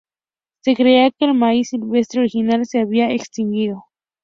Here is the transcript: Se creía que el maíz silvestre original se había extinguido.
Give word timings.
Se 0.63 0.75
creía 0.75 1.11
que 1.11 1.25
el 1.25 1.35
maíz 1.35 1.69
silvestre 1.69 2.21
original 2.21 2.65
se 2.65 2.79
había 2.79 3.11
extinguido. 3.11 3.85